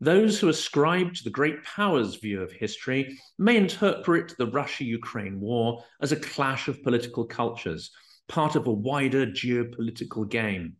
[0.00, 5.40] Those who ascribe to the great powers view of history may interpret the Russia Ukraine
[5.40, 7.90] war as a clash of political cultures,
[8.28, 10.76] part of a wider geopolitical game.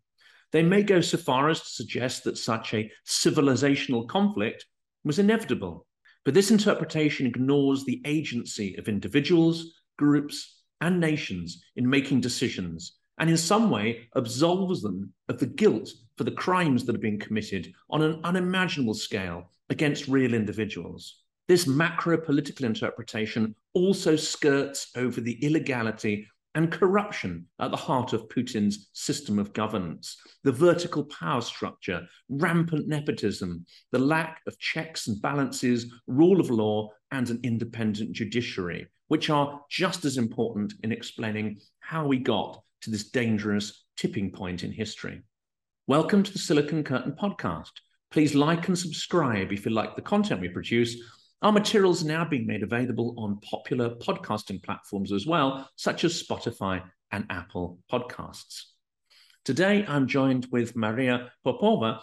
[0.53, 4.67] They may go so far as to suggest that such a civilizational conflict
[5.03, 5.87] was inevitable.
[6.25, 13.29] But this interpretation ignores the agency of individuals, groups, and nations in making decisions, and
[13.29, 17.73] in some way absolves them of the guilt for the crimes that are being committed
[17.91, 21.23] on an unimaginable scale against real individuals.
[21.47, 28.29] This macro political interpretation also skirts over the illegality and corruption at the heart of
[28.29, 35.23] Putin's system of governance, the vertical power structure, rampant nepotism, the lack of checks and
[35.23, 41.59] balances, rule of law, and an independent judiciary, which are just as important in explaining
[41.81, 45.23] how we got to this dangerous tipping point in history.
[45.87, 47.73] Welcome to the Silicon Curtain podcast.
[48.11, 50.97] Please like and subscribe if you like the content we produce.
[51.43, 56.23] Our materials are now being made available on popular podcasting platforms as well, such as
[56.23, 58.63] Spotify and Apple Podcasts.
[59.45, 62.01] Today, I'm joined with Maria Popova,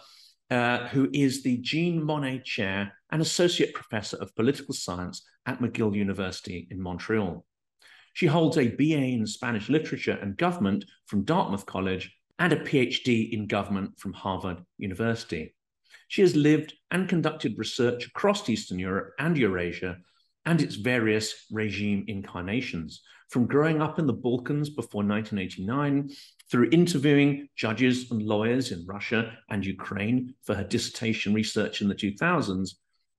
[0.50, 5.94] uh, who is the Jean Monnet Chair and Associate Professor of Political Science at McGill
[5.94, 7.44] University in Montreal.
[8.16, 13.30] She holds a BA in Spanish Literature and Government from Dartmouth College and a PhD
[13.30, 15.54] in government from Harvard University.
[16.08, 19.98] She has lived and conducted research across Eastern Europe and Eurasia
[20.46, 26.08] and its various regime incarnations, from growing up in the Balkans before 1989
[26.50, 31.94] through interviewing judges and lawyers in Russia and Ukraine for her dissertation research in the
[31.94, 32.76] 2000s,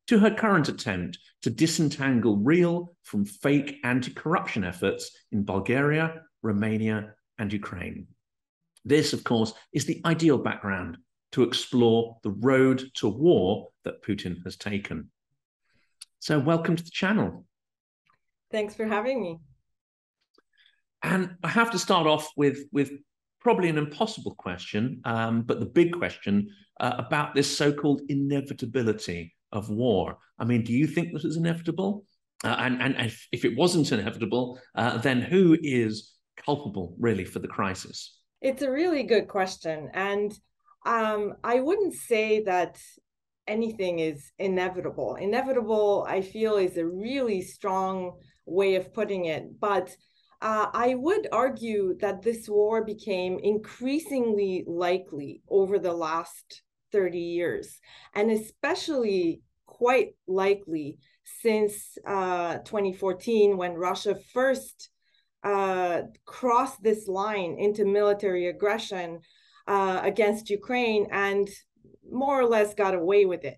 [0.07, 7.13] to her current attempt to disentangle real from fake anti corruption efforts in Bulgaria, Romania,
[7.37, 8.07] and Ukraine.
[8.85, 10.97] This, of course, is the ideal background
[11.33, 15.09] to explore the road to war that Putin has taken.
[16.19, 17.45] So, welcome to the channel.
[18.51, 19.39] Thanks for having me.
[21.03, 22.91] And I have to start off with, with
[23.41, 29.35] probably an impossible question, um, but the big question uh, about this so called inevitability
[29.51, 30.17] of war.
[30.39, 32.05] I mean, do you think this is inevitable?
[32.43, 36.13] Uh, and and if, if, it wasn't inevitable, uh, then who is
[36.45, 38.19] culpable really for the crisis?
[38.41, 39.89] It's a really good question.
[39.93, 40.31] And
[40.85, 42.79] um, I wouldn't say that
[43.47, 45.15] anything is inevitable.
[45.15, 49.59] Inevitable, I feel, is a really strong way of putting it.
[49.59, 49.95] But
[50.41, 57.79] uh, I would argue that this war became increasingly likely over the last 30 years,
[58.13, 60.97] and especially quite likely
[61.41, 64.89] since uh, 2014 when Russia first
[65.43, 69.19] uh, crossed this line into military aggression
[69.67, 71.47] uh, against Ukraine and
[72.11, 73.57] more or less got away with it.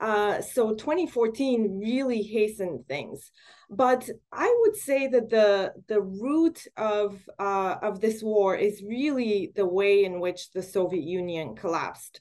[0.00, 3.30] Uh, so 2014 really hastened things,
[3.70, 9.52] but I would say that the the root of uh, of this war is really
[9.54, 12.20] the way in which the Soviet Union collapsed.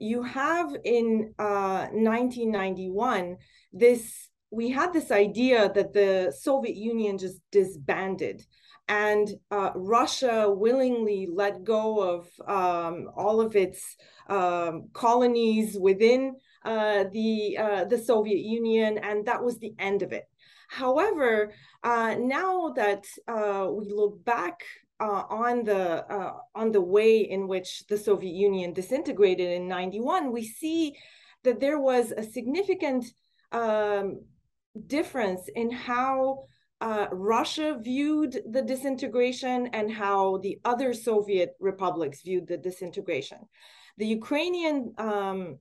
[0.00, 3.34] You have in 1991 uh,
[3.72, 8.42] this we had this idea that the Soviet Union just disbanded
[8.88, 13.96] and uh, Russia willingly let go of um, all of its
[14.28, 20.12] um, colonies within uh, the uh, the Soviet Union, and that was the end of
[20.12, 20.24] it.
[20.68, 24.60] However, uh, now that uh, we look back
[25.00, 26.04] uh, on the
[26.54, 30.96] on the way in which the Soviet Union disintegrated in '91, we see
[31.44, 33.04] that there was a significant
[33.52, 34.20] um,
[34.86, 36.44] difference in how
[36.80, 43.38] uh, Russia viewed the disintegration and how the other Soviet republics viewed the disintegration.
[43.96, 45.58] The Ukrainian um,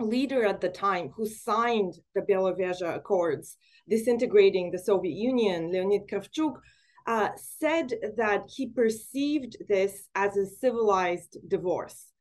[0.00, 3.56] leader at the time who signed the Belovezha Accords,
[3.88, 6.54] disintegrating the Soviet Union, Leonid Kravchuk,
[7.08, 12.12] uh, said that he perceived this as a civilized divorce,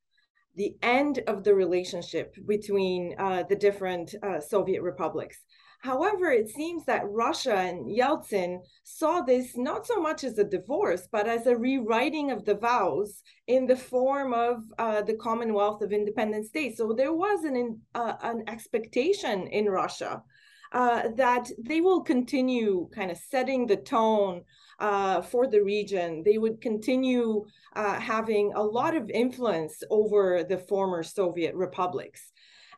[0.56, 5.44] the end of the relationship between uh, the different uh, Soviet republics.
[5.82, 11.08] However, it seems that Russia and Yeltsin saw this not so much as a divorce,
[11.12, 15.92] but as a rewriting of the vows in the form of uh, the Commonwealth of
[15.92, 16.78] Independent States.
[16.78, 20.24] So there was an, uh, an expectation in Russia
[20.72, 24.44] uh, that they will continue kind of setting the tone
[24.80, 26.24] uh, for the region.
[26.24, 27.46] They would continue
[27.76, 32.32] uh, having a lot of influence over the former Soviet republics.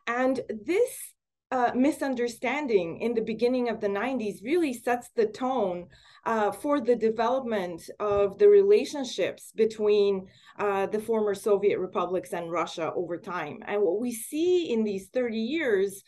[0.06, 1.14] And this
[1.52, 5.88] uh, misunderstanding in the beginning of the 90s really sets the tone
[6.24, 10.26] uh, for the development of the relationships between
[10.58, 13.58] uh, the former Soviet republics and Russia over time.
[13.66, 16.02] And what we see in these 30 years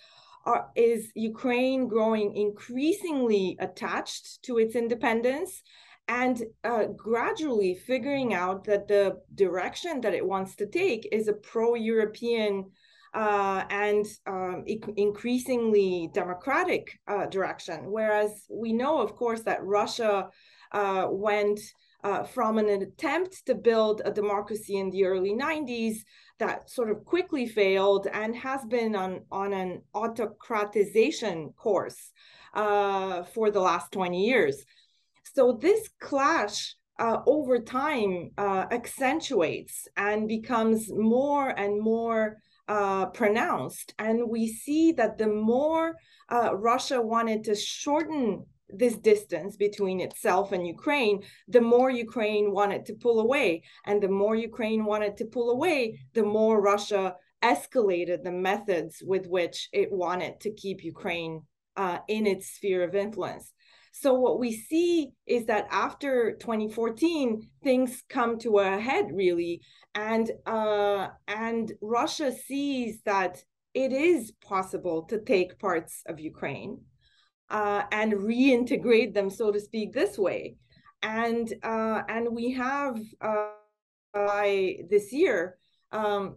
[0.44, 5.62] are, is Ukraine growing increasingly attached to its independence
[6.08, 11.32] and uh, gradually figuring out that the direction that it wants to take is a
[11.32, 12.70] pro European
[13.14, 14.64] uh, and um,
[14.96, 17.90] increasingly democratic uh, direction.
[17.90, 20.28] Whereas we know, of course, that Russia
[20.72, 21.60] uh, went
[22.04, 25.98] uh, from an attempt to build a democracy in the early 90s
[26.38, 32.10] that sort of quickly failed and has been on, on an autocratization course
[32.54, 34.64] uh, for the last 20 years.
[35.34, 42.38] So this clash uh, over time uh, accentuates and becomes more and more
[42.68, 43.94] uh, pronounced.
[43.98, 45.94] And we see that the more
[46.30, 52.94] Russia wanted to shorten this distance between itself and Ukraine, the more Ukraine wanted to
[52.94, 53.62] pull away.
[53.86, 59.26] And the more Ukraine wanted to pull away, the more Russia escalated the methods with
[59.26, 61.42] which it wanted to keep Ukraine
[61.76, 63.52] uh, in its sphere of influence.
[63.92, 69.60] So what we see is that after 2014, things come to a head really,
[69.94, 76.80] and uh, and Russia sees that it is possible to take parts of Ukraine
[77.52, 80.56] uh, and reintegrate them, so to speak, this way,
[81.02, 83.50] and uh, and we have uh,
[84.12, 85.56] by this year.
[85.92, 86.36] Um,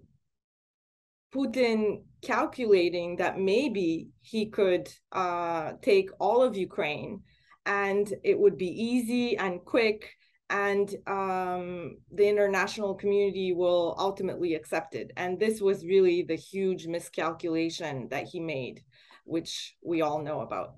[1.33, 7.21] Putin calculating that maybe he could uh, take all of Ukraine
[7.65, 10.15] and it would be easy and quick
[10.49, 15.11] and um, the international community will ultimately accept it.
[15.17, 18.83] And this was really the huge miscalculation that he made,
[19.23, 20.75] which we all know about.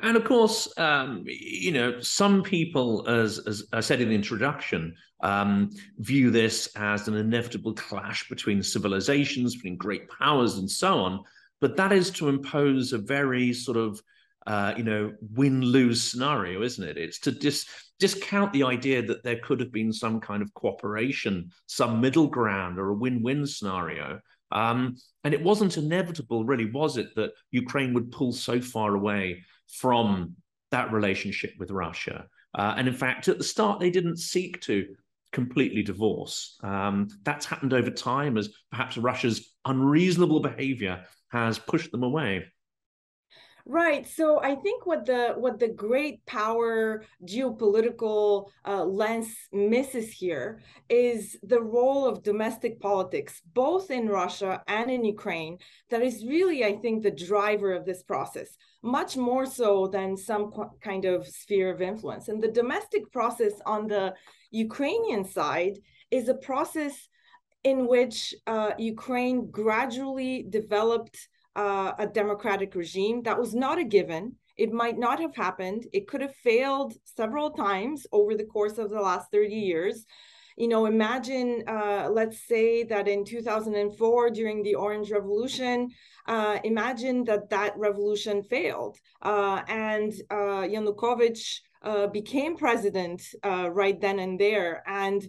[0.00, 4.94] And of course, um, you know, some people, as, as I said in the introduction,
[5.20, 11.22] um, view this as an inevitable clash between civilizations, between great powers, and so on.
[11.60, 14.00] But that is to impose a very sort of
[14.46, 16.98] uh, you know, win lose scenario, isn't it?
[16.98, 17.66] It's to dis-
[17.98, 22.78] discount the idea that there could have been some kind of cooperation, some middle ground,
[22.78, 24.20] or a win win scenario.
[24.52, 29.42] Um, and it wasn't inevitable, really, was it, that Ukraine would pull so far away
[29.68, 30.36] from
[30.70, 32.26] that relationship with Russia?
[32.54, 34.86] Uh, and in fact, at the start, they didn't seek to
[35.32, 36.56] completely divorce.
[36.62, 42.46] Um, that's happened over time as perhaps Russia's unreasonable behavior has pushed them away.
[43.66, 44.06] Right.
[44.06, 51.38] So I think what the what the great power geopolitical uh, lens misses here is
[51.42, 55.56] the role of domestic politics, both in Russia and in Ukraine,
[55.88, 60.52] that is really, I think, the driver of this process, much more so than some
[60.82, 62.28] kind of sphere of influence.
[62.28, 64.12] And the domestic process on the
[64.50, 65.78] Ukrainian side
[66.10, 67.08] is a process
[67.62, 73.22] in which uh, Ukraine gradually developed uh, a democratic regime.
[73.22, 74.36] That was not a given.
[74.56, 75.86] It might not have happened.
[75.92, 80.06] It could have failed several times over the course of the last 30 years.
[80.56, 85.90] You know, imagine, uh, let's say that in 2004, during the Orange Revolution,
[86.26, 94.18] uh, imagine that that revolution failed uh, and uh, Yanukovych uh, became president right then
[94.18, 95.28] and there and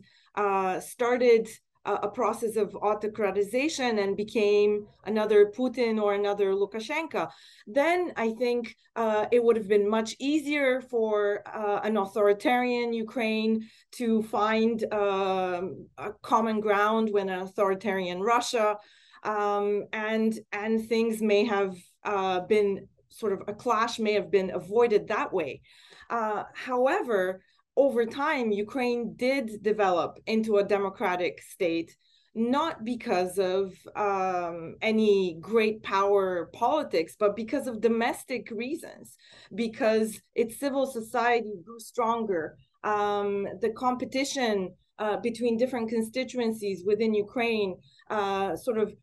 [0.81, 1.49] started
[1.85, 7.29] a, process of autocratization and became another Putin or another Lukashenko,
[7.67, 13.69] then I think uh, it would have been much easier for uh, an authoritarian Ukraine
[13.93, 15.61] to find uh,
[15.97, 18.77] a common ground with an authoritarian Russia,
[19.23, 24.51] um, and and things may have uh, been sort of a clash may have been
[24.51, 25.61] avoided that way.
[26.09, 27.41] Uh, however,
[27.77, 31.95] over time, Ukraine did develop into a democratic state,
[32.33, 39.17] not because of um, any great power politics, but because of domestic reasons,
[39.53, 42.57] because its civil society grew stronger.
[42.83, 47.77] Um, the competition uh, between different constituencies within Ukraine
[48.09, 48.93] uh, sort of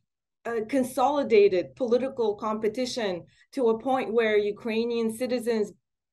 [0.45, 5.73] uh, consolidated political competition to a point where Ukrainian citizens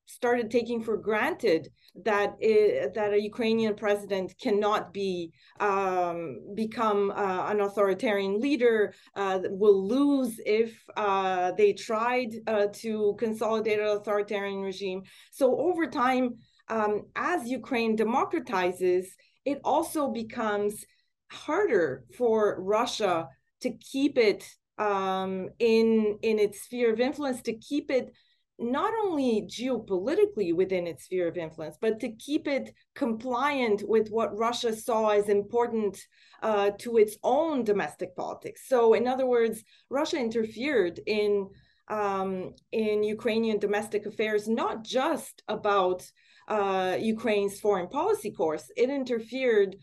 [0.10, 1.70] started taking for granted
[2.04, 9.40] that it, that a Ukrainian president cannot be um, become uh, an authoritarian leader, uh,
[9.44, 15.04] will lose if uh, they tried uh, to consolidate an authoritarian regime.
[15.32, 16.38] So over time,
[16.70, 19.06] um, as Ukraine democratizes,
[19.46, 20.86] it also becomes
[21.32, 23.28] harder for Russia
[23.62, 24.50] to keep it
[24.80, 28.12] um, in in its sphere of influence to keep it
[28.60, 34.38] not only geopolitically within its sphere of influence, but to keep it compliant with what
[34.38, 35.98] Russia saw as important
[36.44, 38.64] uh, to its own domestic politics.
[38.68, 41.50] So, in other words, Russia interfered in
[41.88, 46.10] um, in Ukrainian domestic affairs, not just about
[46.48, 48.72] uh, Ukraine's foreign policy course.
[48.78, 49.76] It interfered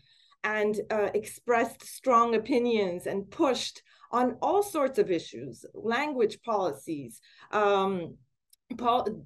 [0.43, 3.81] and uh, expressed strong opinions and pushed
[4.11, 7.19] on all sorts of issues, language policies,
[7.51, 8.15] um,
[8.75, 9.25] pol-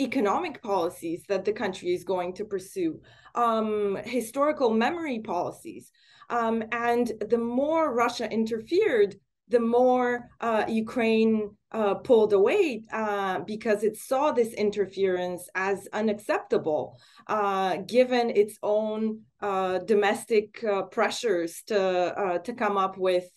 [0.00, 3.00] economic policies that the country is going to pursue,
[3.34, 5.92] um, historical memory policies.
[6.30, 9.16] Um, and the more Russia interfered,
[9.48, 16.98] the more uh, Ukraine uh, pulled away uh, because it saw this interference as unacceptable,
[17.26, 23.28] uh, given its own uh, domestic uh, pressures to to come up with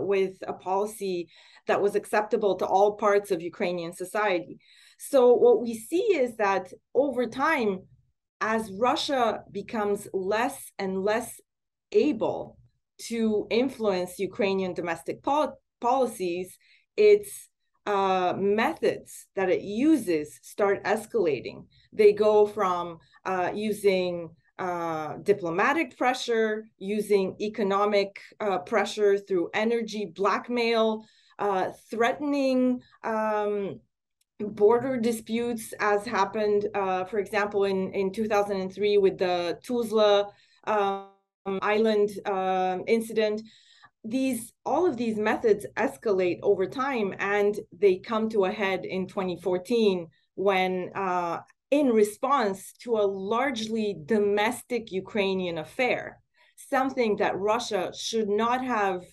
[0.00, 1.28] with a policy
[1.66, 4.58] that was acceptable to all parts of Ukrainian society.
[4.98, 7.80] So what we see is that over time,
[8.40, 11.40] as Russia becomes less and less
[11.92, 12.58] able
[12.98, 16.56] to influence Ukrainian domestic pol- policies,
[16.96, 17.48] its
[17.86, 21.66] uh, methods that it uses start escalating.
[21.92, 31.04] They go from uh, using uh, diplomatic pressure, using economic uh, pressure through energy blackmail,
[31.38, 33.80] uh, threatening um,
[34.40, 40.30] border disputes, as happened, uh, for example, in, in 2003 with the Tuzla
[40.66, 41.08] um,
[41.46, 43.42] island um, incident.
[44.04, 49.06] These all of these methods escalate over time, and they come to a head in
[49.06, 51.38] 2014 when, uh,
[51.70, 56.20] in response to a largely domestic Ukrainian affair,
[56.56, 59.04] something that Russia should not have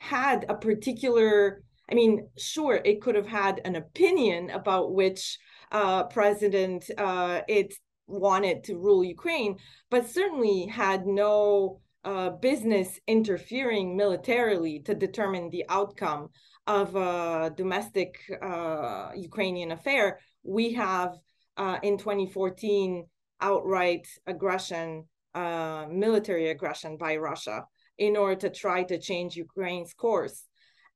[0.00, 5.38] had a particular i mean sure it could have had an opinion about which
[5.72, 7.74] uh, president uh, it
[8.08, 9.56] wanted to rule ukraine
[9.90, 16.28] but certainly had no uh, business interfering militarily to determine the outcome
[16.66, 21.16] of a domestic uh, ukrainian affair we have
[21.56, 23.04] uh, in 2014
[23.40, 27.64] outright aggression uh, military aggression by russia
[27.98, 30.44] in order to try to change Ukraine's course.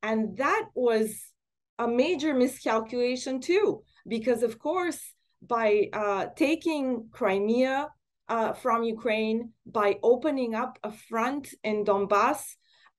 [0.03, 1.21] And that was
[1.79, 5.01] a major miscalculation too, because of course,
[5.47, 7.89] by uh, taking Crimea
[8.29, 12.41] uh, from Ukraine, by opening up a front in Donbass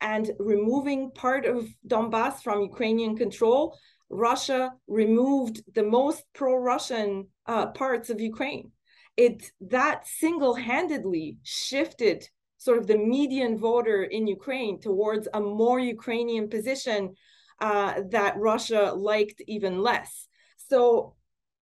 [0.02, 3.78] and removing part of Donbass from Ukrainian control,
[4.10, 8.72] Russia removed the most pro-Russian uh, parts of Ukraine.
[9.16, 16.50] It that single-handedly shifted sort of the median voter in Ukraine towards a more Ukrainian
[16.50, 17.16] position
[17.60, 20.28] uh, that Russia liked even less.
[20.70, 21.16] So,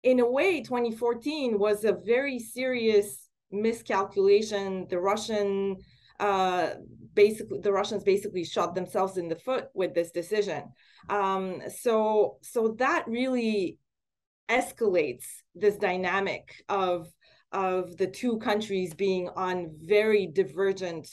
[0.03, 4.87] in a way, 2014 was a very serious miscalculation.
[4.89, 5.77] The Russian
[6.19, 6.71] uh,
[7.13, 10.63] basically the Russians basically shot themselves in the foot with this decision.
[11.09, 13.77] Um, so so that really
[14.49, 15.25] escalates
[15.55, 17.07] this dynamic of
[17.51, 21.07] of the two countries being on very divergent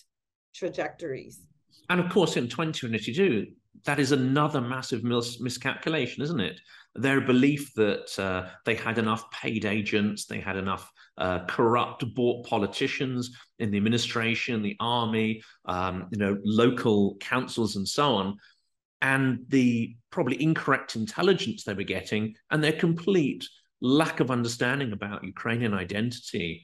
[0.54, 1.40] trajectories.
[1.88, 3.46] And of course, in 2022,
[3.84, 6.60] that is another massive mis- miscalculation, isn't it?
[6.94, 12.46] Their belief that uh, they had enough paid agents, they had enough uh, corrupt bought
[12.46, 18.36] politicians in the administration, the army, um, you know, local councils, and so on,
[19.02, 23.46] and the probably incorrect intelligence they were getting, and their complete
[23.80, 26.62] lack of understanding about Ukrainian identity,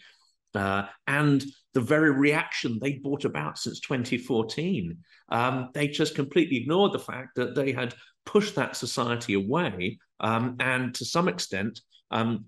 [0.55, 1.45] uh, and
[1.75, 4.99] the very reaction they brought about since 2014.
[5.31, 7.95] Um, they just completely ignored the fact that they had
[8.27, 11.81] pushed that society away, um, and to some extent,
[12.11, 12.45] um,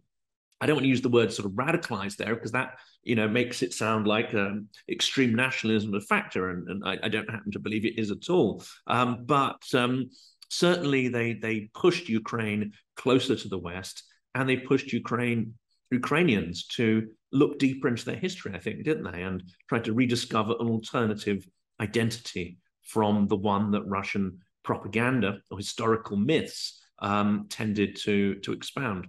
[0.61, 3.29] I don't want to use the word sort of radicalized there because that you know
[3.29, 7.53] makes it sound like um, extreme nationalism a factor, and, and I, I, don't happen
[7.53, 8.63] to believe it is at all.
[8.87, 10.11] Um, but um,
[10.49, 15.55] certainly, they they pushed Ukraine closer to the West and they pushed Ukraine
[15.95, 20.55] Ukrainians to look deeper into their history, I think, didn't they, and try to rediscover
[20.61, 21.47] an alternative
[21.81, 29.07] identity from the one that Russian propaganda or historical myths um, tended to to expound.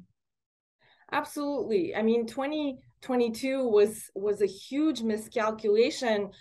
[1.11, 1.95] Absolutely.
[1.95, 6.31] I mean, 2022 was was a huge miscalculation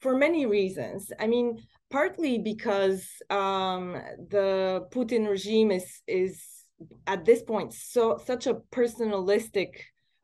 [0.00, 1.12] for many reasons.
[1.20, 1.58] I mean,
[1.90, 3.92] partly because um,
[4.30, 6.42] the Putin regime is is
[7.06, 9.68] at this point so such a personalistic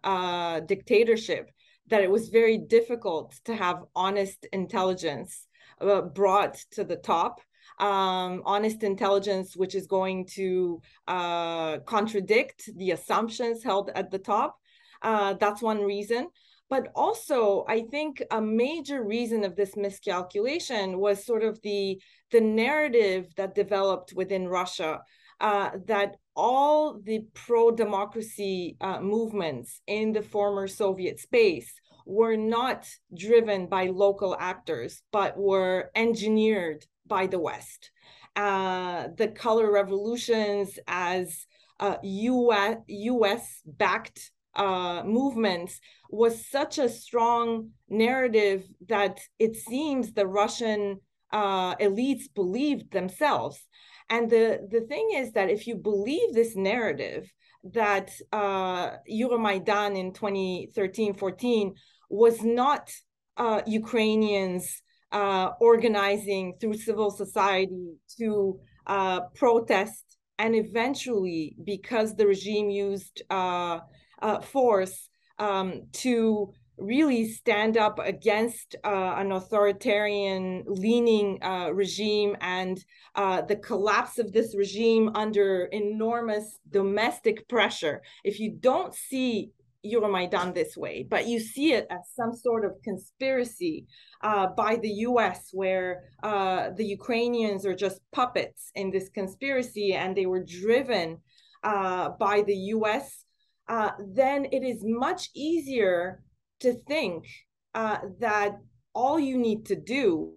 [0.05, 1.51] uh, dictatorship
[1.89, 5.47] that it was very difficult to have honest intelligence
[5.81, 7.41] uh, brought to the top
[7.81, 14.57] um, honest intelligence, which is going to uh, contradict the assumptions held at the top.
[15.03, 16.29] Uh, that's one reason.
[16.69, 22.41] But also, I think a major reason of this miscalculation was sort of the, the
[22.41, 25.01] narrative that developed within Russia
[25.41, 31.71] uh, that all the pro democracy uh, movements in the former Soviet space
[32.07, 37.91] were not driven by local actors, but were engineered by the West.
[38.35, 41.47] Uh, the color revolutions as
[41.79, 45.79] uh, US, US backed uh, movements
[46.09, 51.01] was such a strong narrative that it seems the Russian
[51.33, 53.61] uh, elites believed themselves.
[54.11, 57.31] And the, the thing is that if you believe this narrative,
[57.73, 61.75] that uh, Euromaidan in 2013 14
[62.09, 62.91] was not
[63.37, 70.05] uh, Ukrainians uh, organizing through civil society to uh, protest,
[70.39, 73.81] and eventually, because the regime used uh,
[74.23, 82.85] uh, force um, to really stand up against uh, an authoritarian leaning uh, regime and
[83.15, 88.03] uh, the collapse of this regime under enormous domestic pressure.
[88.25, 89.51] If you don't see
[89.85, 93.87] Euromaidan this way, but you see it as some sort of conspiracy
[94.23, 100.17] uh, by the US, where uh, the Ukrainians are just puppets in this conspiracy and
[100.17, 101.19] they were driven
[101.63, 103.25] uh, by the US,
[103.69, 106.23] uh, then it is much easier
[106.61, 107.27] to think
[107.75, 108.59] uh, that
[108.95, 110.33] all you need to do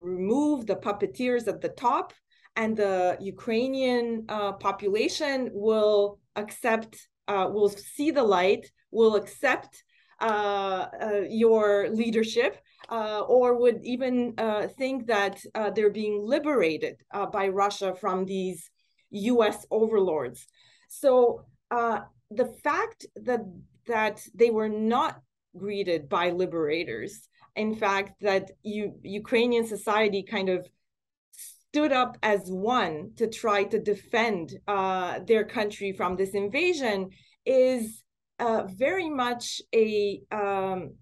[0.00, 2.12] remove the puppeteers at the top
[2.56, 9.82] and the Ukrainian uh, population will accept uh, will see the light, will accept
[10.20, 12.58] uh, uh, your leadership,
[12.88, 15.42] uh, or would even uh, think that
[15.74, 16.96] they're being liberated
[17.32, 18.70] by Russia from these
[19.10, 19.66] U.S.
[19.70, 20.46] overlords.
[20.88, 23.40] So the fact that
[23.86, 25.20] that they were not
[25.56, 30.66] greeted by liberators, in fact, that you, Ukrainian society kind of
[31.32, 37.10] stood up as one to try to defend uh, their country from this invasion
[37.44, 38.02] is
[38.38, 40.94] uh, very much a um,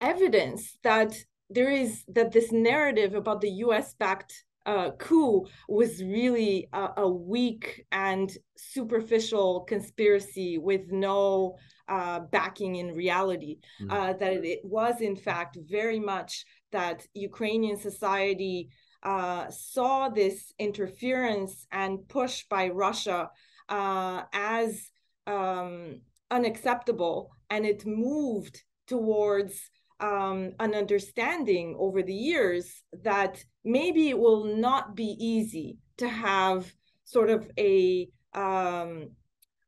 [0.00, 1.14] evidence that
[1.50, 3.94] there is that this narrative about the U.S.
[3.94, 4.32] backed
[4.66, 11.56] uh, coup was really a, a, weak and superficial conspiracy with no
[11.88, 13.58] uh, backing in reality.
[13.80, 13.92] Mm.
[13.92, 18.68] Uh, that it, it, was, in fact, very much that Ukrainian society
[19.02, 23.30] uh, saw this interference and push by Russia
[23.68, 24.90] uh, as
[25.26, 29.70] um, unacceptable, and it moved towards
[30.00, 36.72] um, an understanding over the years that maybe it will not be easy to have
[37.04, 39.10] sort of a um,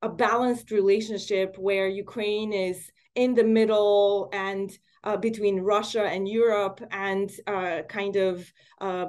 [0.02, 6.80] a balanced relationship where Ukraine is in the middle and uh, between Russia and Europe
[6.90, 9.06] and uh, kind of uh,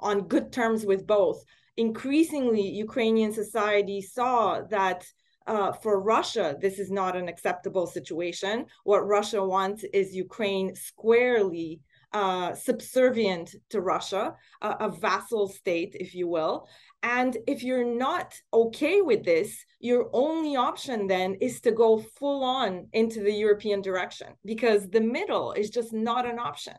[0.00, 1.44] on good terms with both.
[1.76, 5.06] Increasingly, Ukrainian society saw that
[5.46, 8.66] uh, for Russia, this is not an acceptable situation.
[8.84, 11.80] What Russia wants is Ukraine squarely
[12.12, 16.68] uh, subservient to Russia, a vassal state, if you will.
[17.02, 22.44] And if you're not okay with this, your only option then is to go full
[22.44, 26.76] on into the European direction because the middle is just not an option.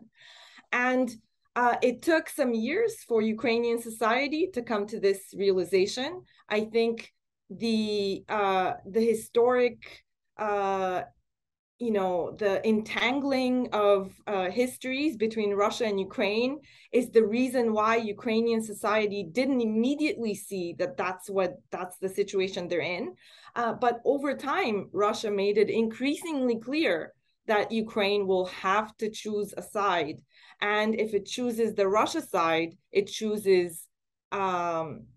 [0.72, 1.14] And
[1.56, 6.24] uh, it took some years for Ukrainian society to come to this realization.
[6.50, 7.12] I think
[7.50, 10.04] the uh, the historic,
[10.38, 11.04] uh,
[11.84, 16.60] you know, the entangling of uh, histories between Russia and Ukraine
[16.92, 22.68] is the reason why Ukrainian society didn't immediately see that that's what that's the situation
[22.68, 23.16] they're in.
[23.56, 27.14] Uh, but over time, Russia made it increasingly clear
[27.46, 30.18] that Ukraine will have to choose a side
[30.64, 33.86] and if it chooses the Russia side, it chooses
[34.32, 35.08] um,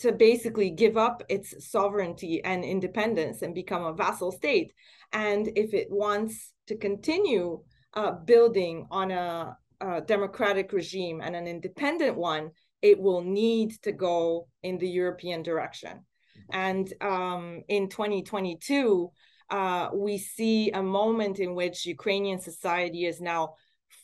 [0.00, 4.72] to basically give up its sovereignty and independence and become a vassal state.
[5.12, 7.62] And if it wants to continue
[7.94, 13.92] uh, building on a, a democratic regime and an independent one, it will need to
[13.92, 16.04] go in the European direction.
[16.50, 19.10] And um, in 2022,
[19.50, 23.54] uh, we see a moment in which Ukrainian society is now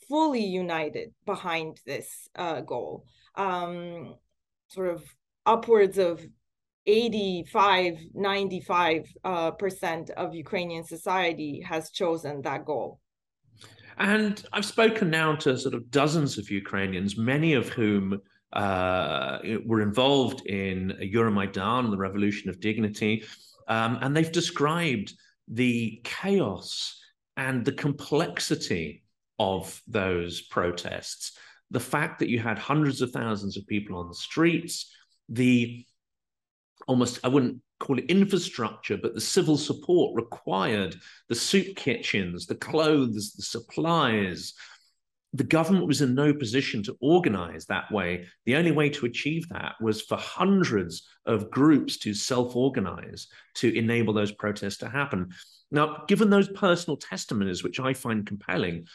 [0.08, 3.04] fully united behind this uh, goal.
[3.34, 4.16] Um,
[4.68, 5.04] sort of
[5.46, 6.26] upwards of
[6.86, 13.00] 85, 95 uh, percent of Ukrainian society has chosen that goal.
[13.98, 18.20] And I've spoken now to sort of dozens of Ukrainians, many of whom
[18.52, 23.24] uh, were involved in Euromaidan, the Revolution of Dignity,
[23.68, 25.14] um, and they've described
[25.48, 27.00] the chaos
[27.36, 29.02] and the complexity
[29.38, 31.32] of those protests.
[31.70, 34.92] The fact that you had hundreds of thousands of people on the streets,
[35.28, 35.84] the
[36.86, 40.96] almost, I wouldn't call it infrastructure, but the civil support required,
[41.28, 44.54] the soup kitchens, the clothes, the supplies.
[45.32, 48.26] The government was in no position to organize that way.
[48.46, 53.76] The only way to achieve that was for hundreds of groups to self organize to
[53.76, 55.30] enable those protests to happen.
[55.70, 58.86] Now, given those personal testimonies, which I find compelling,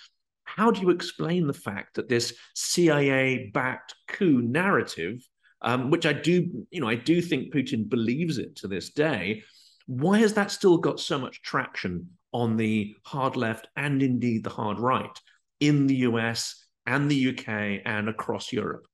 [0.45, 5.21] how do you explain the fact that this CIA backed coup narrative
[5.61, 9.43] um, which I do, you know, I do think Putin believes it to this day.
[9.87, 14.49] Why has that still got so much traction on the hard left and indeed the
[14.49, 15.19] hard right
[15.59, 18.85] in the US and the UK and across Europe?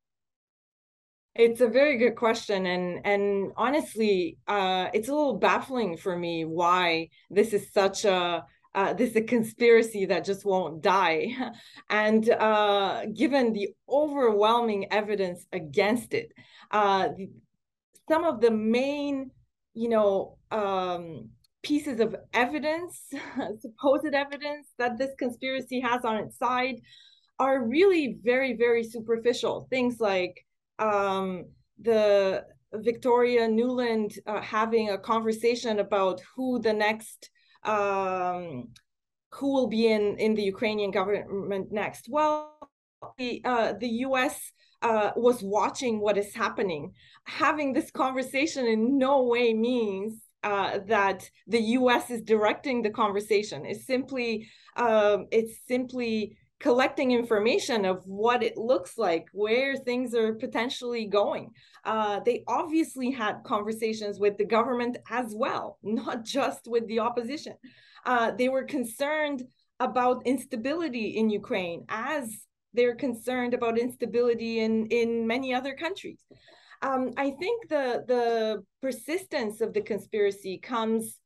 [1.35, 6.45] It's a very good question, and and honestly, uh, it's a little baffling for me
[6.45, 8.43] why this is such a
[8.77, 11.35] uh, this is a conspiracy that just won't die.
[11.89, 16.31] And uh, given the overwhelming evidence against it,
[16.69, 17.09] uh,
[18.07, 19.31] some of the main,
[19.73, 21.29] you know, um,
[21.63, 23.01] pieces of evidence,
[23.61, 26.79] supposed evidence that this conspiracy has on its side
[27.39, 29.65] are really very, very superficial.
[29.71, 30.45] Things like
[30.77, 31.45] um,
[31.81, 37.31] the Victoria Nuland uh, having a conversation about who the next
[37.67, 38.69] um,
[39.33, 42.07] who will be in in the Ukrainian government next.
[42.09, 42.57] Well,
[43.17, 44.51] the uh, the U.S
[44.81, 46.93] uh, was watching what is happening.
[47.25, 52.09] Having this conversation in no way means uh, that the U.S.
[52.09, 53.65] is directing the conversation.
[53.65, 60.33] It's simply uh, it's simply collecting information of what it looks like, where things are
[60.33, 61.51] potentially going.
[61.83, 67.53] Uh, they obviously had conversations with the government as well, not just with the opposition.
[68.05, 69.43] Uh, they were concerned
[69.79, 72.35] about instability in Ukraine as
[72.73, 76.19] they're concerned about instability in in many other countries.
[76.81, 81.19] Um, I think the the persistence of the conspiracy comes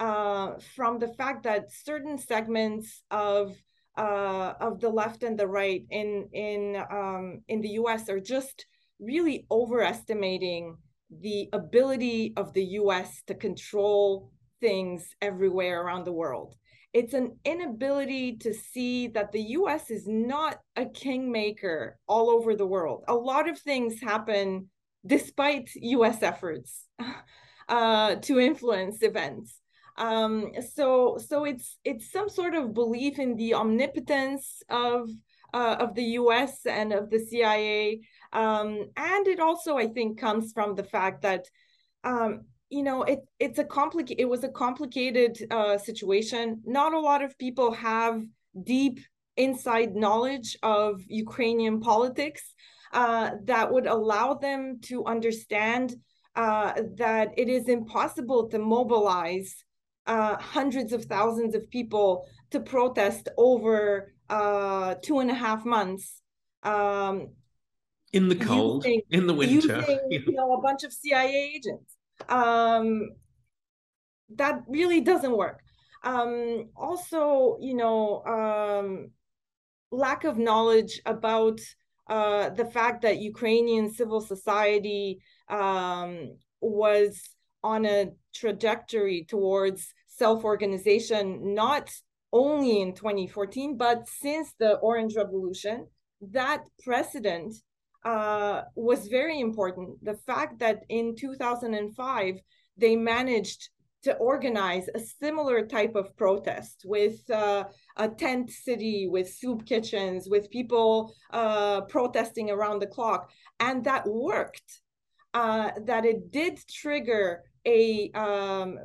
[0.00, 3.56] uh, from the fact that certain segments of
[3.96, 8.08] uh, of the left and the right in in um, in the U.S.
[8.08, 8.66] are just
[8.98, 10.76] really overestimating
[11.10, 13.22] the ability of the U.S.
[13.26, 16.54] to control things everywhere around the world
[16.92, 22.66] it's an inability to see that the US is not a kingmaker all over the
[22.66, 23.04] world.
[23.08, 24.68] A lot of things happen
[25.06, 26.86] despite US efforts
[27.68, 29.58] uh, to influence events.
[29.96, 35.10] Um, so so it's it's some sort of belief in the omnipotence of
[35.54, 38.00] uh, of the US and of the CIA.
[38.32, 41.46] Um, and it also, I think, comes from the fact that
[42.04, 46.98] um, you know it it's a complicated it was a complicated uh, situation not a
[46.98, 48.22] lot of people have
[48.64, 48.98] deep
[49.36, 52.54] inside knowledge of ukrainian politics
[52.94, 55.94] uh, that would allow them to understand
[56.34, 59.64] uh, that it is impossible to mobilize
[60.06, 66.20] uh, hundreds of thousands of people to protest over uh, two and a half months.
[66.62, 67.28] Um,
[68.12, 69.54] in the cold using, in the winter.
[69.54, 71.96] using, you know a bunch of cia agents.
[72.28, 73.10] Um,
[74.36, 75.60] that really doesn't work.
[76.04, 79.10] Um, also, you know, um,
[79.90, 81.60] lack of knowledge about
[82.08, 87.28] uh, the fact that Ukrainian civil society um, was
[87.64, 91.90] on a trajectory towards self-organization, not
[92.32, 95.86] only in 2014, but since the Orange Revolution.
[96.30, 97.54] That precedent
[98.04, 100.04] uh, was very important.
[100.04, 102.40] The fact that in 2005,
[102.76, 103.68] they managed
[104.04, 107.64] to organize a similar type of protest with uh,
[107.96, 113.30] a tent city, with soup kitchens, with people uh, protesting around the clock.
[113.60, 114.80] And that worked,
[115.34, 118.78] uh, that it did trigger a um,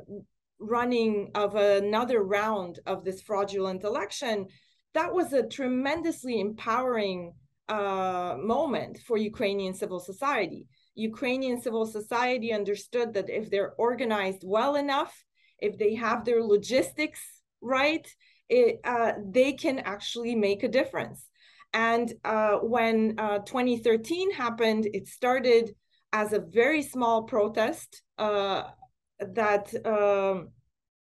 [0.58, 4.46] running of another round of this fraudulent election.
[4.94, 7.32] That was a tremendously empowering
[7.68, 10.66] uh, moment for Ukrainian civil society.
[10.94, 15.24] Ukrainian civil society understood that if they're organized well enough,
[15.58, 17.20] if they have their logistics
[17.60, 18.06] right,
[18.48, 21.28] it, uh, they can actually make a difference.
[21.74, 25.74] And uh, when uh, 2013 happened, it started
[26.12, 30.48] as a very small protest that um,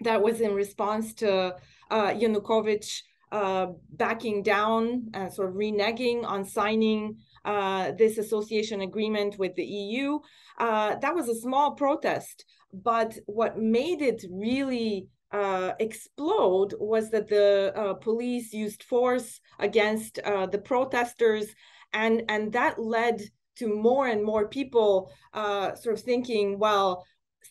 [0.01, 1.55] that was in response to
[1.89, 9.37] uh, Yanukovych uh, backing down, uh, sort of reneging on signing uh, this association agreement
[9.37, 10.19] with the EU.
[10.59, 17.27] Uh, that was a small protest, but what made it really uh, explode was that
[17.27, 21.47] the uh, police used force against uh, the protesters,
[21.93, 23.21] and and that led
[23.57, 27.05] to more and more people uh, sort of thinking, well,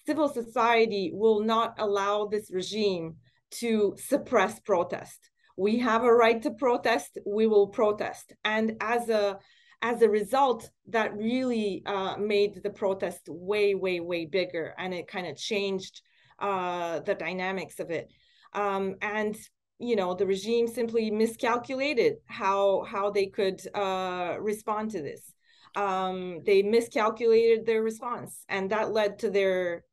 [0.07, 3.17] civil society will not allow this regime
[3.51, 5.31] to suppress protest.
[5.57, 7.19] We have a right to protest.
[7.25, 9.39] We will protest, and as a
[9.83, 15.07] as a result, that really uh, made the protest way, way, way bigger, and it
[15.07, 16.01] kind of changed
[16.39, 18.09] uh, the dynamics of it.
[18.55, 19.37] Um, and
[19.79, 25.34] you know, the regime simply miscalculated how how they could uh, respond to this.
[25.77, 29.85] Um, they miscalculated their response, and that led to their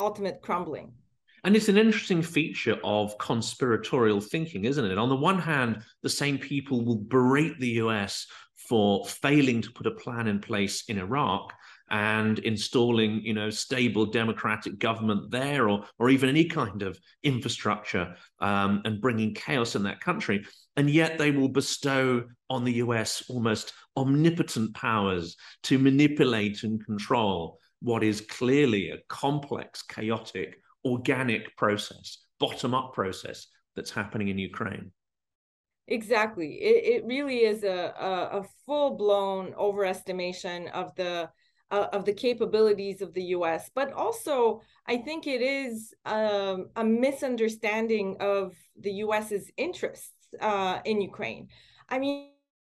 [0.00, 0.92] ultimate crumbling.
[1.44, 4.96] And it's an interesting feature of conspiratorial thinking, isn't it?
[4.96, 8.26] On the one hand, the same people will berate the US
[8.68, 11.52] for failing to put a plan in place in Iraq
[11.94, 18.16] and installing, you know, stable democratic government there, or or even any kind of infrastructure,
[18.40, 20.44] um, and bringing chaos in that country.
[20.76, 27.60] And yet they will bestow on the US almost omnipotent powers to manipulate and control
[27.80, 34.90] what is clearly a complex, chaotic, organic process, bottom up process that's happening in Ukraine.
[35.86, 36.54] Exactly.
[36.54, 41.30] It, it really is a, a, a full blown overestimation of the
[41.70, 46.84] uh, of the capabilities of the U.S., but also I think it is um, a
[46.84, 51.48] misunderstanding of the U.S.'s interests uh, in Ukraine.
[51.88, 52.30] I mean,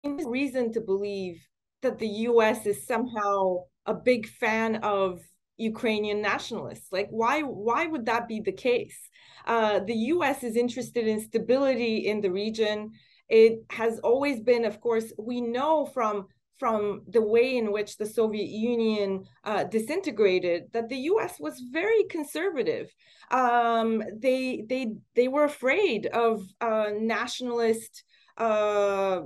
[0.05, 1.46] reason to believe
[1.83, 2.66] that the U.S.
[2.66, 5.20] is somehow a big fan of
[5.57, 6.88] Ukrainian nationalists.
[6.92, 8.98] Like, why why would that be the case?
[9.46, 10.42] Uh, the U.S.
[10.42, 12.92] is interested in stability in the region.
[13.29, 18.07] It has always been, of course, we know from from the way in which the
[18.07, 21.37] Soviet Union uh, disintegrated that the U.S.
[21.38, 22.88] was very conservative.
[23.31, 28.03] Um, they they they were afraid of uh, nationalist
[28.37, 29.21] uh,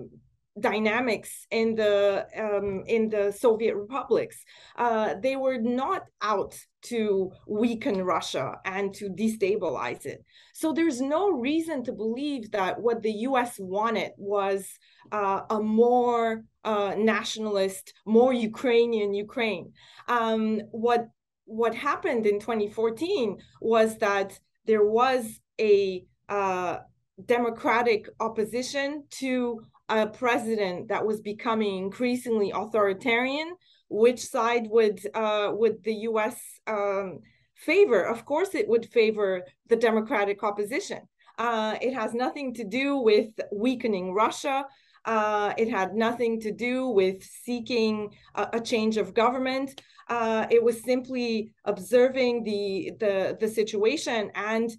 [0.60, 4.36] dynamics in the um, in the Soviet republics.
[4.76, 10.24] Uh, they were not out to weaken Russia and to destabilize it.
[10.52, 13.56] So there's no reason to believe that what the U.S.
[13.58, 14.68] wanted was
[15.10, 19.72] uh, a more uh, nationalist, more Ukrainian Ukraine.
[20.08, 21.08] Um, what
[21.44, 26.78] what happened in 2014 was that there was a uh,
[27.26, 33.52] democratic opposition to a president that was becoming increasingly authoritarian,
[33.88, 36.40] which side would uh, would the U.S.
[36.66, 37.20] Um,
[37.54, 38.02] favor?
[38.02, 41.00] Of course, it would favor the democratic opposition.
[41.38, 44.64] Uh, it has nothing to do with weakening Russia.
[45.04, 49.80] Uh, it had nothing to do with seeking a, a change of government.
[50.08, 54.70] Uh, it was simply observing the the the situation and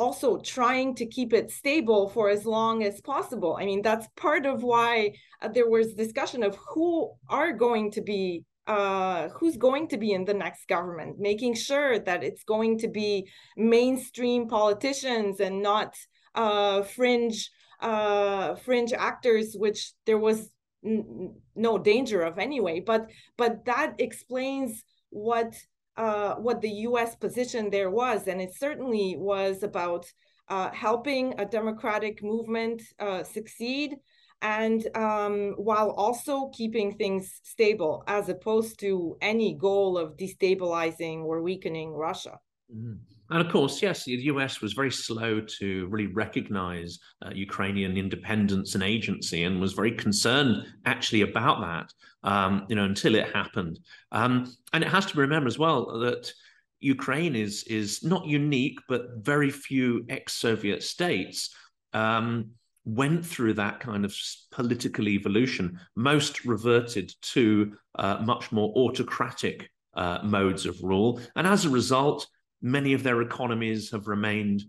[0.00, 3.58] also trying to keep it stable for as long as possible.
[3.60, 8.00] I mean, that's part of why uh, there was discussion of who are going to
[8.00, 12.78] be uh, who's going to be in the next government, making sure that it's going
[12.78, 15.96] to be mainstream politicians and not
[16.34, 17.50] uh, fringe
[17.80, 20.50] uh, fringe actors, which there was
[20.84, 22.80] n- no danger of anyway.
[22.80, 25.54] But but that explains what
[25.96, 27.16] uh, what the U.S.
[27.16, 30.06] position there was, and it certainly was about
[30.48, 33.96] uh, helping a democratic movement uh, succeed,
[34.42, 41.42] and um, while also keeping things stable, as opposed to any goal of destabilizing or
[41.42, 42.38] weakening Russia.
[42.74, 42.98] Mm.
[43.30, 48.74] And of course, yes, the US was very slow to really recognize uh, Ukrainian independence
[48.74, 53.78] and agency, and was very concerned actually about that, um, you know, until it happened.
[54.10, 56.32] Um, and it has to be remembered as well that
[56.80, 61.54] Ukraine is is not unique, but very few ex-Soviet states
[61.92, 62.50] um,
[62.84, 64.16] went through that kind of
[64.50, 65.78] political evolution.
[65.94, 72.26] Most reverted to uh, much more autocratic uh, modes of rule, and as a result
[72.62, 74.62] many of their economies have remained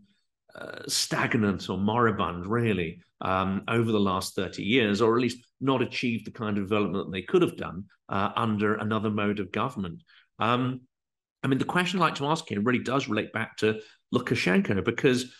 [0.55, 5.81] uh, stagnant or moribund, really, um, over the last 30 years, or at least not
[5.81, 9.51] achieved the kind of development that they could have done uh, under another mode of
[9.51, 10.03] government.
[10.39, 10.81] Um,
[11.43, 13.79] I mean, the question I'd like to ask here really does relate back to
[14.13, 15.33] Lukashenko, because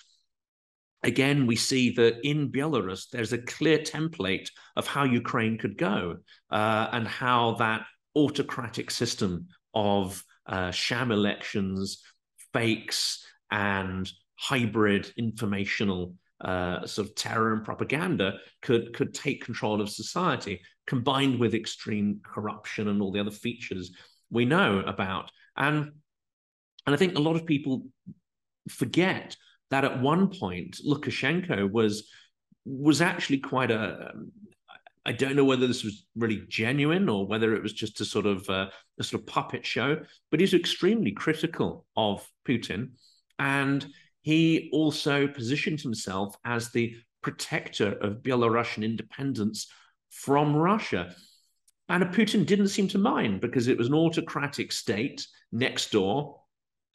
[1.03, 6.17] again, we see that in Belarus, there's a clear template of how Ukraine could go
[6.51, 7.85] uh, and how that
[8.15, 12.03] autocratic system of uh, sham elections,
[12.53, 19.89] fakes and hybrid informational uh, sort of terror and propaganda could could take control of
[19.89, 23.91] society, combined with extreme corruption and all the other features
[24.31, 25.31] we know about.
[25.55, 25.91] And
[26.85, 27.85] and I think a lot of people
[28.69, 29.35] forget
[29.69, 32.09] that at one point Lukashenko was
[32.65, 34.31] was actually quite a um,
[35.05, 38.27] I don't know whether this was really genuine or whether it was just a sort
[38.27, 38.67] of uh,
[38.99, 39.97] a sort of puppet show,
[40.29, 42.91] but he's extremely critical of Putin,
[43.39, 43.85] and
[44.21, 49.67] he also positioned himself as the protector of Belarusian independence
[50.11, 51.15] from Russia.
[51.89, 56.39] And Putin didn't seem to mind because it was an autocratic state next door.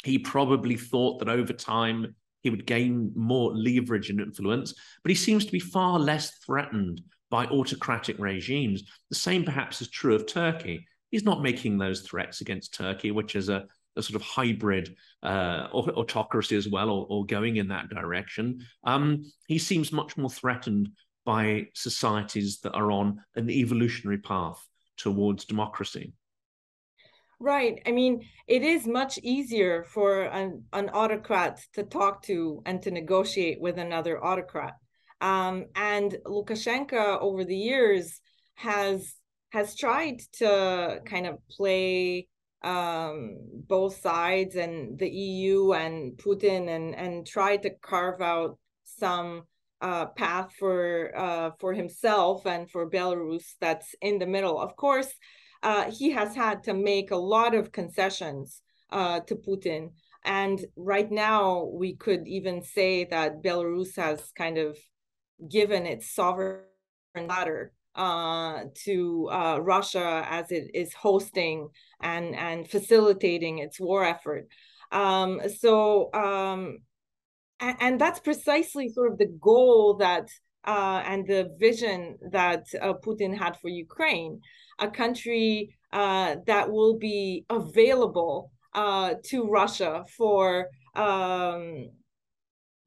[0.05, 5.17] He probably thought that over time he would gain more leverage and influence, but he
[5.17, 8.85] seems to be far less threatened by autocratic regimes.
[9.11, 10.87] The same perhaps is true of Turkey.
[11.11, 15.69] He's not making those threats against Turkey, which is a, a sort of hybrid uh,
[15.73, 18.61] autocracy as well, or, or, going in that direction.
[18.85, 20.91] Um, he seems much more threatened
[21.25, 24.65] by societies that are on an evolutionary path
[24.97, 26.13] towards democracy.
[27.39, 27.83] Right.
[27.87, 32.91] I mean, it is much easier for an, an autocrat to talk to and to
[32.91, 34.75] negotiate with another autocrat.
[35.21, 38.21] Um, and Lukashenko over the years
[38.55, 39.15] has
[39.51, 42.29] has tried to kind of play
[42.63, 49.45] um, both sides and the EU and Putin and and try to carve out some
[49.81, 54.61] uh, path for uh, for himself and for Belarus that's in the middle.
[54.61, 55.13] Of course,
[55.63, 59.91] uh, he has had to make a lot of concessions uh, to Putin.
[60.25, 64.77] And right now, we could even say that Belarus has kind of
[65.51, 66.63] given its sovereign
[67.17, 71.69] ladder uh, to uh, Russia as it is hosting
[72.01, 74.47] and, and facilitating its war effort.
[74.93, 76.79] Um, so, um,
[77.59, 80.29] and, and, that's precisely sort of the goal that
[80.65, 84.41] uh, and the vision that uh, Putin had for Ukraine
[84.79, 91.89] a country uh, that will be available uh, to Russia for um,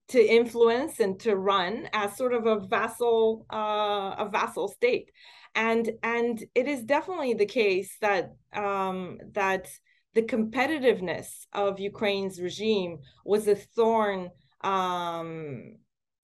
[0.09, 5.11] to influence and to run as sort of a vassal uh, a vassal state,
[5.55, 9.67] and and it is definitely the case that um, that
[10.15, 15.75] the competitiveness of Ukraine's regime was a thorn um,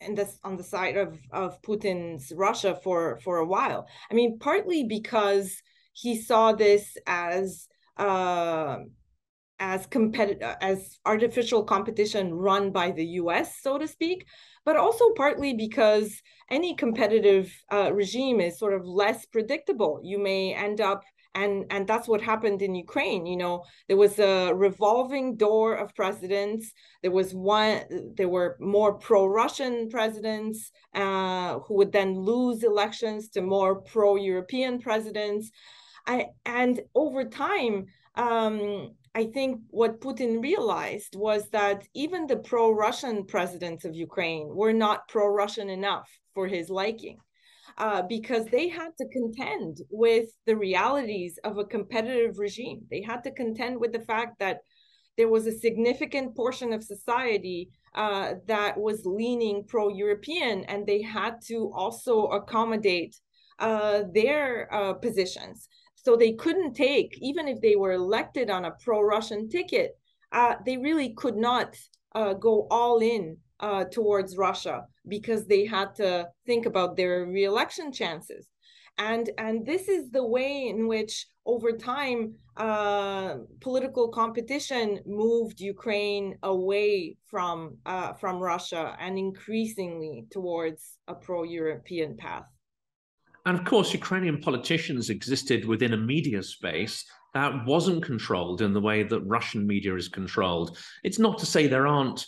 [0.02, 3.88] in this on the side of of Putin's Russia for for a while.
[4.12, 5.62] I mean, partly because
[5.94, 7.68] he saw this as
[7.98, 8.78] uh,
[9.60, 14.26] as competitive as artificial competition run by the U.S., so to speak,
[14.66, 20.02] but also partly because any competitive uh, regime is sort of less predictable.
[20.04, 21.04] You may end up
[21.36, 25.94] and and that's what happened in ukraine you know there was a revolving door of
[25.94, 27.82] presidents there was one
[28.16, 35.52] there were more pro-russian presidents uh, who would then lose elections to more pro-european presidents
[36.08, 42.72] I, and over time um, I think what Putin realized was that even the pro
[42.72, 47.20] Russian presidents of Ukraine were not pro Russian enough for his liking
[47.78, 52.82] uh, because they had to contend with the realities of a competitive regime.
[52.92, 54.60] They had to contend with the fact that
[55.16, 61.02] there was a significant portion of society uh, that was leaning pro European, and they
[61.02, 63.16] had to also accommodate
[63.60, 65.70] uh, their uh, positions.
[66.06, 69.98] So they couldn't take, even if they were elected on a pro Russian ticket,
[70.32, 71.76] uh, they really could not
[72.14, 77.92] uh, go all in uh, towards Russia because they had to think about their reelection
[77.92, 78.48] chances.
[79.00, 86.38] And, and this is the way in which, over time, uh, political competition moved Ukraine
[86.44, 92.46] away from, uh, from Russia and increasingly towards a pro European path.
[93.46, 98.82] And of course, Ukrainian politicians existed within a media space that wasn't controlled in the
[98.82, 100.78] way that Russian media is controlled.
[101.04, 102.26] It's not to say there aren't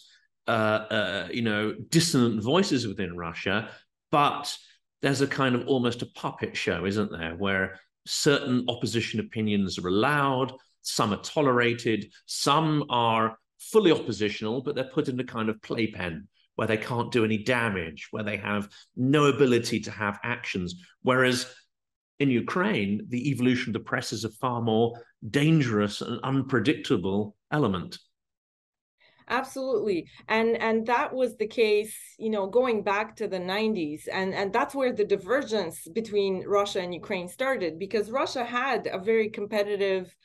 [0.48, 3.70] uh, uh, you know, dissonant voices within Russia,
[4.12, 4.56] but
[5.02, 9.90] there's a kind of almost a puppet show, isn't there, where certain opposition opinions are
[9.90, 10.54] allowed,
[10.84, 16.28] some are tolerated, some are fully oppositional, but they're put in a kind of playpen
[16.58, 20.76] where they can't do any damage, where they have no ability to have actions.
[21.04, 21.46] Whereas
[22.20, 28.00] in Ukraine, the evolution of the press is a far more dangerous and unpredictable element.
[29.30, 30.08] Absolutely.
[30.28, 34.52] And and that was the case you know going back to the 90s and and
[34.52, 40.16] that's where the divergence between russia and ukraine started because russia had a very competitive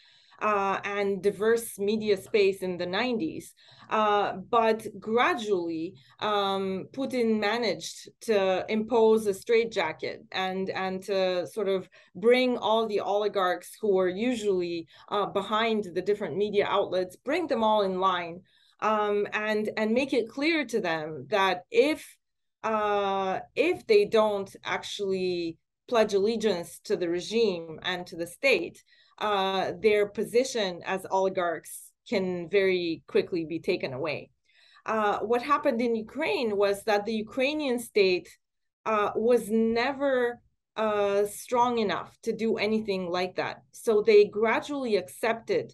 [0.42, 3.52] uh, and diverse media space in the 90s.
[3.88, 11.88] Uh, but gradually, um, Putin managed to impose a straitjacket and and to sort of
[12.16, 17.62] bring all the oligarchs who were usually uh, behind the different media outlets, bring them
[17.62, 18.40] all in line,
[18.80, 22.16] um, and and make it clear to them that if
[22.64, 28.82] uh, if they don't actually pledge allegiance to the regime and to the state,
[29.18, 34.30] uh, their position as oligarchs can very quickly be taken away.
[34.84, 38.28] Uh, what happened in Ukraine was that the Ukrainian state
[38.84, 40.40] uh, was never
[40.76, 43.62] uh, strong enough to do anything like that.
[43.72, 45.72] So they gradually accepted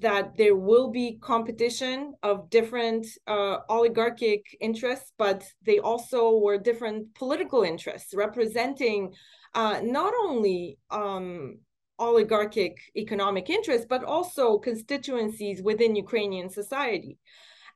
[0.00, 7.14] that there will be competition of different uh, oligarchic interests, but they also were different
[7.14, 9.12] political interests representing
[9.54, 11.58] uh, not only um,
[11.98, 17.18] oligarchic economic interests, but also constituencies within Ukrainian society.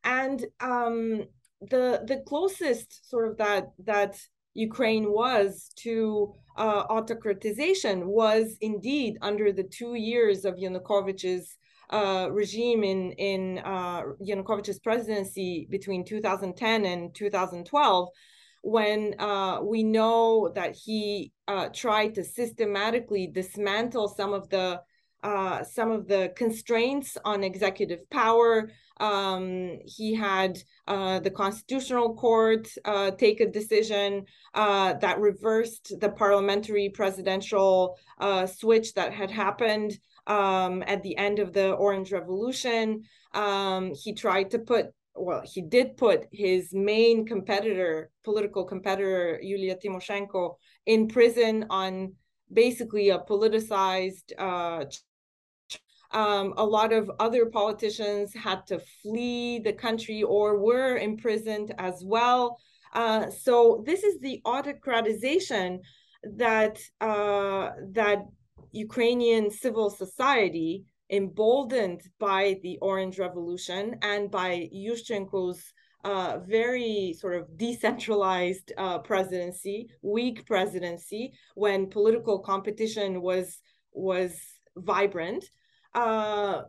[0.05, 1.25] And um,
[1.61, 4.21] the the closest sort of that that
[4.55, 11.57] Ukraine was to uh, autocratization was indeed under the two years of Yanukovych's
[11.91, 18.09] uh, regime in in uh, Yanukovych's presidency between 2010 and 2012,
[18.63, 24.81] when uh, we know that he uh, tried to systematically dismantle some of the
[25.25, 28.71] uh, some of the constraints on executive power.
[29.01, 36.11] Um, he had uh, the Constitutional Court uh, take a decision uh, that reversed the
[36.11, 37.97] parliamentary presidential
[38.47, 39.99] switch that had happened
[40.29, 43.03] um, at the end of the Orange Revolution.
[43.35, 44.87] Um, he tried to put
[45.19, 50.57] well, he did put his main competitor, political competitor, Yulia Tymoshenko,
[50.87, 52.15] in prison on
[52.53, 54.33] basically a politicized.
[54.39, 54.85] Uh,
[56.11, 62.03] um, a lot of other politicians had to flee the country or were imprisoned as
[62.05, 62.59] well.
[62.95, 65.81] Uh, so this is the autocratization
[66.37, 68.25] that uh, that
[68.73, 75.73] Ukrainian civil society emboldened by the Orange Revolution and by Yushchenko's
[76.05, 83.59] uh, very sort of decentralized uh, presidency, weak presidency, when political competition was
[83.93, 84.39] was
[84.77, 85.45] vibrant.
[85.95, 86.63] Uh,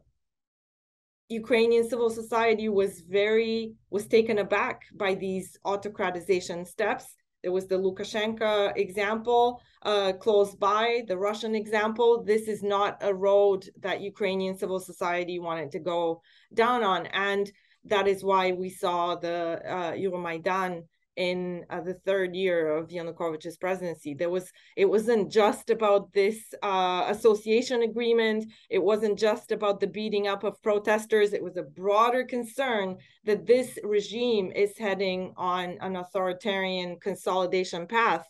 [1.30, 7.06] Ukrainian civil society was very was taken aback by these autocratization steps
[7.42, 12.24] there was the Lukashenko example uh, close by, the Russian example.
[12.24, 16.22] This is not a road that Ukrainian civil society wanted to go
[16.54, 17.06] down on.
[17.08, 17.50] And
[17.86, 20.84] that is why we saw the uh, Euromaidan
[21.20, 24.14] in uh, the third year of Yanukovych's presidency.
[24.14, 28.46] There was it wasn't just about this uh, association agreement.
[28.70, 31.34] It wasn't just about the beating up of protesters.
[31.34, 32.96] It was a broader concern
[33.26, 38.26] that this regime is heading on an authoritarian consolidation path,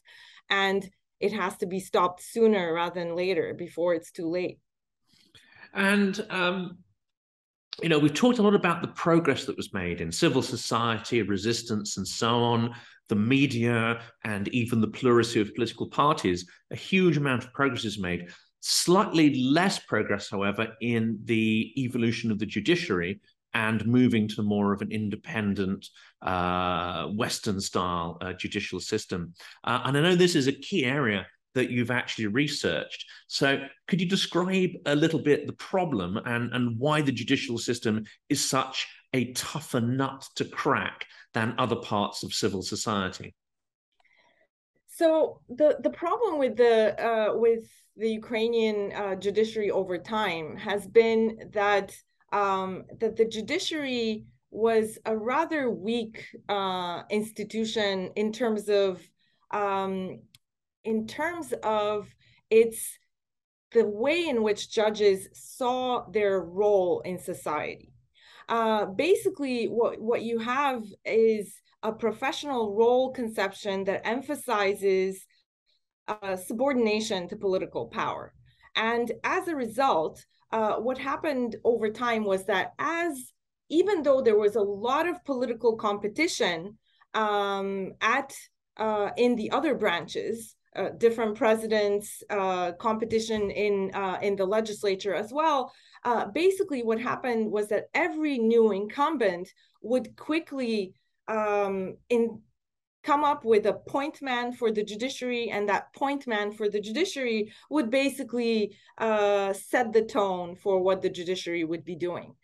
[0.49, 4.57] and it has to be stopped sooner rather than later before it's too late.
[5.75, 6.79] And um,
[7.81, 11.21] you know, we've talked a lot about the progress that was made in civil society,
[11.21, 12.73] resistance, and so on,
[13.07, 16.47] the media, and even the plurality of political parties.
[16.71, 18.29] A huge amount of progress is made.
[18.61, 23.21] Slightly less progress, however, in the evolution of the judiciary
[23.53, 25.87] and moving to more of an independent
[26.21, 29.33] uh, Western style uh, judicial system.
[29.63, 31.25] Uh, and I know this is a key area
[31.55, 33.05] that you've actually researched.
[33.27, 38.05] So, could you describe a little bit the problem and, and why the judicial system
[38.29, 43.33] is such a tougher nut to crack than other parts of civil society?
[44.99, 47.63] So the the problem with the uh, with
[47.95, 51.95] the Ukrainian uh, judiciary over time has been that
[52.33, 59.01] um, that the judiciary was a rather weak uh, institution in terms of
[59.51, 60.19] um,
[60.83, 62.07] in terms of
[62.49, 62.97] its
[63.71, 67.93] the way in which judges saw their role in society.
[68.47, 75.23] Uh, basically, what, what you have is a professional role conception that emphasizes
[76.07, 78.33] uh, subordination to political power.
[78.75, 83.31] And as a result, uh, what happened over time was that as
[83.69, 86.77] even though there was a lot of political competition
[87.13, 88.33] um, at
[88.77, 95.13] uh, in the other branches, uh, different presidents, uh, competition in uh, in the legislature
[95.13, 95.73] as well.
[96.03, 99.49] Uh, basically, what happened was that every new incumbent
[99.81, 100.93] would quickly
[101.27, 102.41] um, in
[103.03, 106.81] come up with a point man for the judiciary, and that point man for the
[106.81, 112.35] judiciary would basically uh, set the tone for what the judiciary would be doing.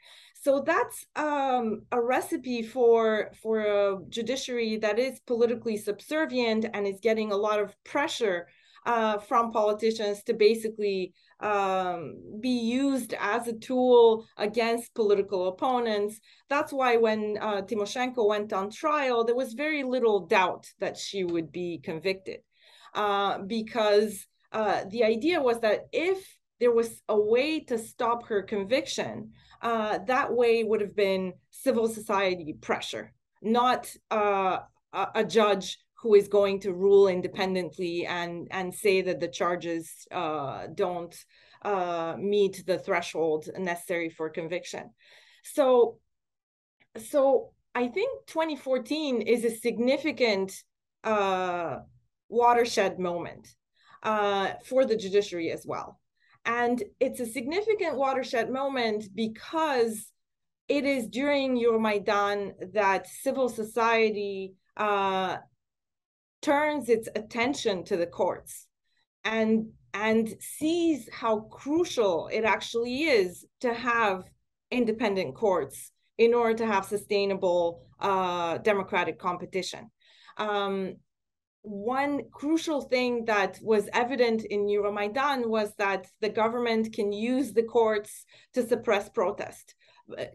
[0.46, 7.00] So that's um, a recipe for for a judiciary that is politically subservient and is
[7.02, 8.48] getting a lot of pressure
[8.86, 12.00] uh, from politicians to basically um,
[12.40, 16.20] be used as a tool against political opponents.
[16.48, 21.24] That's why when uh, Tymoshenko went on trial, there was very little doubt that she
[21.24, 22.42] would be convicted,
[22.94, 26.20] uh, because uh, the idea was that if
[26.60, 29.34] there was a way to stop her conviction,
[29.66, 33.12] uh, that way would have been civil society pressure,
[33.42, 34.60] not uh,
[34.94, 40.68] a, judge who is going to rule independently and and say that the charges uh,
[40.76, 41.16] don't
[41.64, 44.92] uh, meet the threshold necessary for conviction.
[45.44, 45.98] So,
[47.10, 50.54] so I think 2014 is a significant
[51.04, 51.78] uh,
[52.30, 53.48] watershed moment
[54.04, 56.00] uh, for the judiciary as well,
[56.46, 60.12] and it's a significant watershed moment because
[60.68, 65.38] it is during Euromaidan that civil society uh,
[66.42, 68.68] turns its attention to the courts
[69.24, 74.24] and and sees how crucial it actually is to have
[74.70, 79.90] independent courts in order to have sustainable uh, democratic competition.
[80.38, 80.96] Um,
[81.66, 87.64] one crucial thing that was evident in Euromaidan was that the government can use the
[87.64, 89.76] courts to suppress protest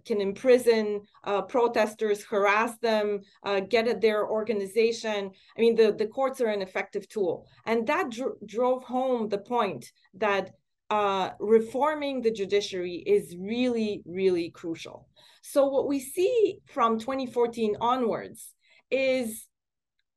[0.04, 5.30] can imprison uh, protesters, harass them, uh, get at their organization.
[5.56, 7.46] I mean, the, the courts are an effective tool.
[7.66, 10.50] And that dr- drove home the point that
[10.90, 15.08] uh, reforming the judiciary is really, really crucial.
[15.42, 18.52] So, what we see from 2014 onwards
[18.90, 19.46] is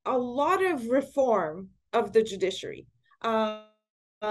[0.06, 2.88] a lot of reform of the judiciary.
[3.22, 3.62] Uh,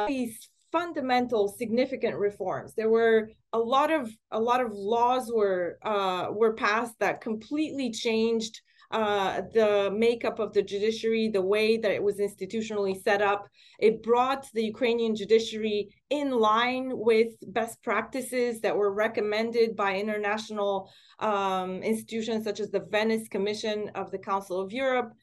[0.07, 6.29] these fundamental significant reforms there were a lot of a lot of laws were uh,
[6.31, 8.59] were passed that completely changed
[8.93, 13.49] uh, the makeup of the judiciary, the way that it was institutionally set up.
[13.79, 20.91] It brought the Ukrainian judiciary in line with best practices that were recommended by international
[21.20, 25.14] um, institutions such as the Venice Commission of the Council of Europe.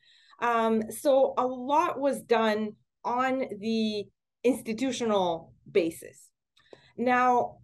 [0.41, 4.05] Um, so a lot was done on the
[4.43, 6.29] institutional basis.
[6.97, 7.57] Now,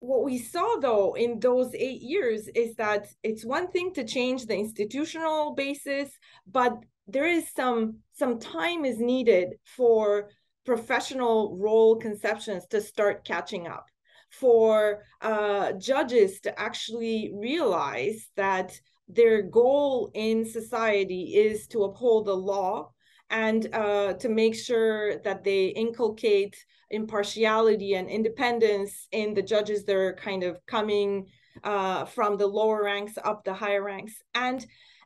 [0.00, 4.46] what we saw though in those eight years is that it's one thing to change
[4.46, 6.10] the institutional basis,
[6.50, 10.30] but there is some some time is needed for
[10.64, 13.86] professional role conceptions to start catching up
[14.30, 22.36] for uh, judges to actually realize that their goal in society is to uphold the
[22.36, 22.92] law
[23.30, 26.56] and uh, to make sure that they inculcate
[26.90, 31.26] impartiality and independence in the judges that are kind of coming
[31.64, 34.14] uh, from the lower ranks up the higher ranks.
[34.34, 34.64] And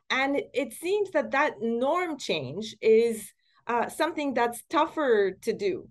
[0.09, 3.31] and it seems that that norm change is
[3.67, 5.87] uh, something that's tougher to do.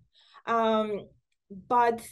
[0.46, 1.06] Um,
[1.68, 2.02] but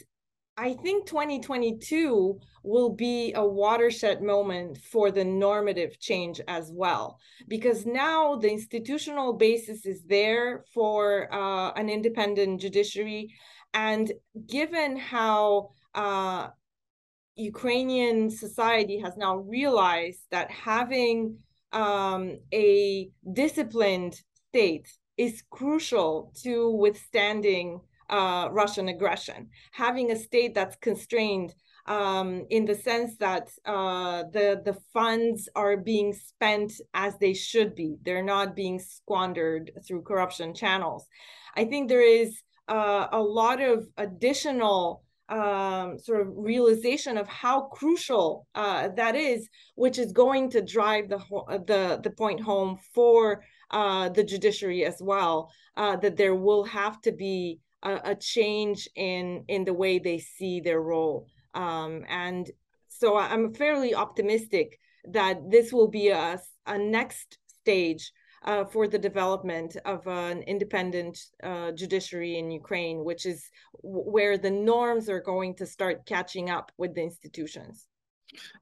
[0.61, 7.87] I think 2022 will be a watershed moment for the normative change as well, because
[7.87, 13.33] now the institutional basis is there for uh, an independent judiciary.
[13.73, 14.11] And
[14.47, 16.49] given how uh,
[17.35, 21.39] Ukrainian society has now realized that having
[21.73, 24.87] um, a disciplined state
[25.17, 27.81] is crucial to withstanding
[28.11, 31.55] uh, Russian aggression, having a state that's constrained
[31.87, 37.75] um, in the sense that uh, the the funds are being spent as they should
[37.75, 37.97] be.
[38.03, 41.07] They're not being squandered through corruption channels.
[41.55, 47.61] I think there is uh, a lot of additional um, sort of realization of how
[47.61, 51.19] crucial uh, that is, which is going to drive the
[51.67, 55.49] the the point home for uh, the judiciary as well.
[55.77, 60.19] Uh, that there will have to be a, a change in in the way they
[60.19, 61.27] see their role.
[61.53, 62.49] Um, and
[62.87, 68.11] so I'm fairly optimistic that this will be a, a next stage
[68.43, 73.49] uh, for the development of an independent uh, judiciary in Ukraine, which is
[73.83, 77.87] where the norms are going to start catching up with the institutions.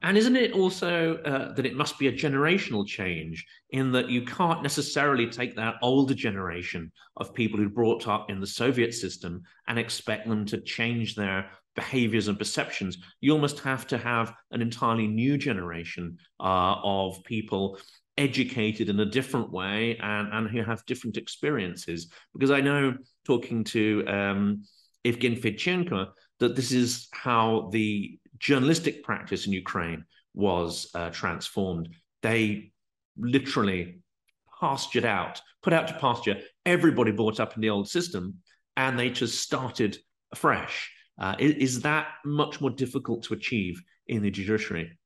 [0.01, 4.23] And isn't it also uh, that it must be a generational change in that you
[4.23, 9.43] can't necessarily take that older generation of people who brought up in the Soviet system
[9.67, 12.97] and expect them to change their behaviors and perceptions?
[13.21, 17.79] You almost have to have an entirely new generation uh, of people
[18.17, 22.11] educated in a different way and, and who have different experiences.
[22.33, 22.95] Because I know
[23.25, 24.63] talking to um,
[25.05, 26.07] Evgen Fedchenko
[26.39, 31.89] that this is how the journalistic practice in Ukraine was uh, transformed.
[32.21, 32.71] They
[33.17, 34.01] literally
[34.59, 38.35] pastured out, put out to pasture everybody brought up in the old system,
[38.77, 39.97] and they just started
[40.31, 40.91] afresh.
[41.19, 44.97] Uh, is, is that much more difficult to achieve in the judiciary?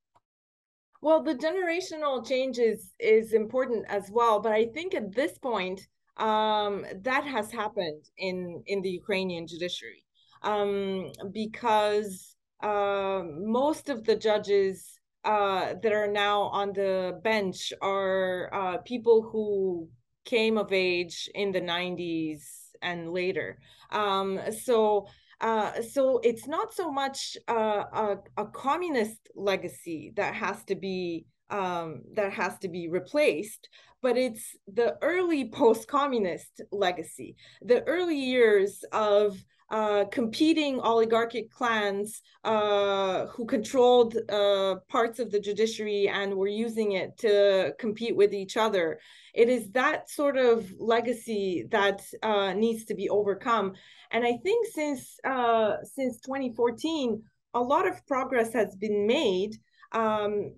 [1.01, 5.81] Well, the generational change is is important as well, but I think at this point
[6.17, 10.05] um, that has happened in in the Ukrainian judiciary
[10.43, 18.54] um, because uh, most of the judges uh, that are now on the bench are
[18.54, 19.89] uh, people who
[20.26, 22.41] came of age in the 90s
[22.82, 23.60] and later.
[23.91, 25.08] Um, so
[25.41, 31.26] uh, so it's not so much uh, a, a, communist legacy that has to be
[31.49, 33.68] um, that has to be replaced,
[34.01, 39.38] but it's the early post-communist legacy, the early years of
[39.70, 46.93] uh, competing oligarchic clans uh, who controlled uh, parts of the judiciary and were using
[46.93, 48.99] it to compete with each other.
[49.34, 53.74] It is that sort of legacy that uh, needs to be overcome.
[54.11, 57.24] And I think since uh, since 2014,
[57.55, 59.55] a lot of progress has been made.
[59.91, 60.53] Um,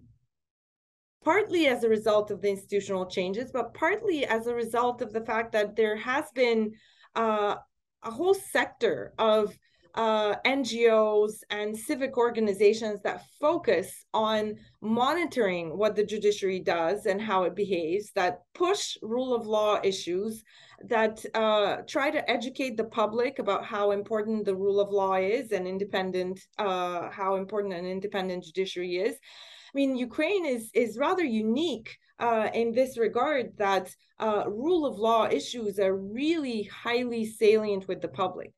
[1.25, 5.25] partly as a result of the institutional changes, but partly as a result of the
[5.25, 6.71] fact that there has been
[7.15, 7.55] uh,
[8.05, 9.57] a whole sector of
[9.95, 17.43] uh, NGOs and civic organizations that focus on monitoring what the judiciary does and how
[17.43, 20.43] it behaves, that push rule of law issues,
[20.83, 25.53] that uh, try to educate the public about how important the rule of law is
[25.53, 29.15] and independent, uh, how important an independent judiciary is.
[29.15, 34.97] I mean, Ukraine is is rather unique uh, in this regard that uh, rule of
[34.97, 38.53] law issues are really highly salient with the public.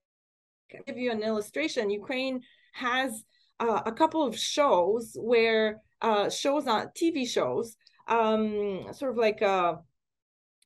[0.74, 1.90] I'll give you an illustration.
[1.90, 2.42] Ukraine
[2.74, 3.24] has
[3.60, 7.76] uh, a couple of shows where uh, shows on TV shows,
[8.08, 9.80] um, sort of like a,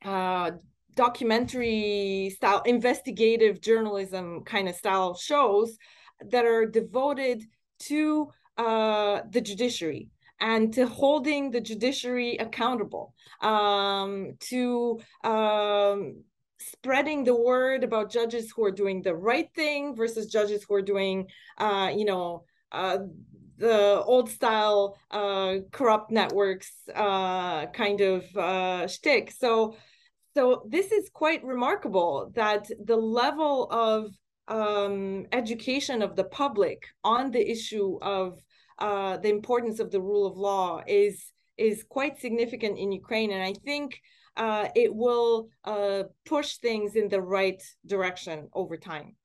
[0.04, 0.54] a
[0.96, 5.78] documentary style, investigative journalism kind of style shows
[6.30, 7.44] that are devoted
[7.80, 10.10] to uh, the judiciary
[10.42, 16.24] and to holding the judiciary accountable, um, to um,
[16.60, 20.82] spreading the word about judges who are doing the right thing versus judges who are
[20.82, 21.28] doing,
[21.60, 22.98] uh, you know, uh,
[23.58, 29.32] the old style uh, corrupt networks uh, kind of uh, shtick.
[29.32, 29.76] So,
[30.34, 34.12] so this is quite remarkable that the level of
[34.48, 38.42] um, education of the public on the issue of
[38.80, 43.44] uh, the importance of the rule of law is is quite significant in Ukraine, and
[43.44, 44.02] I think
[44.38, 49.16] uh, it will uh, push things in the right direction over time.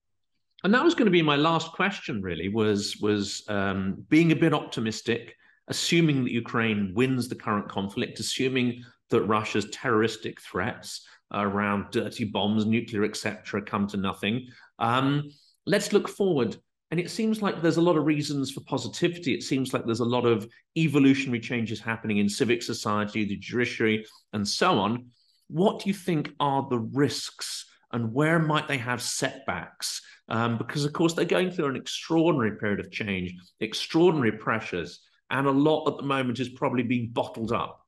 [0.65, 2.23] And that was going to be my last question.
[2.23, 5.35] Really, was was um, being a bit optimistic,
[5.69, 12.67] assuming that Ukraine wins the current conflict, assuming that Russia's terroristic threats around dirty bombs,
[12.67, 14.49] nuclear, etc., come to nothing.
[14.79, 15.31] Um,
[15.67, 16.57] let's look forward
[16.91, 19.34] and it seems like there's a lot of reasons for positivity.
[19.34, 24.07] It seems like there's a lot of evolutionary changes happening in civic society, the judiciary,
[24.32, 25.07] and so on.
[25.49, 30.01] What do you think are the risks and where might they have setbacks?
[30.28, 35.47] Um, because, of course, they're going through an extraordinary period of change, extraordinary pressures, and
[35.47, 37.80] a lot at the moment is probably being bottled up.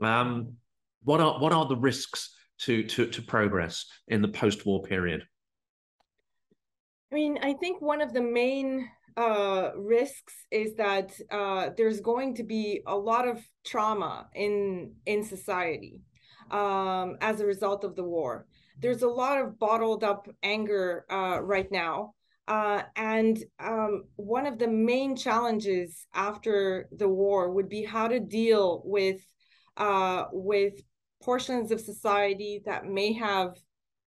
[0.00, 0.54] Um,
[1.04, 5.24] what are what are the risks to, to, to progress in the post-war period?
[7.10, 12.34] I mean, I think one of the main uh, risks is that uh, there's going
[12.36, 16.00] to be a lot of trauma in in society
[16.50, 18.46] um, as a result of the war.
[18.78, 22.14] There's a lot of bottled up anger uh, right now.
[22.46, 28.18] Uh, and um, one of the main challenges after the war would be how to
[28.18, 29.20] deal with
[29.76, 30.74] uh, with
[31.22, 33.56] portions of society that may have